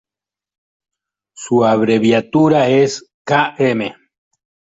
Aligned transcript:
Su 1.35 1.63
abreviatura 1.63 2.69
es 2.69 3.11
km. 3.23 3.93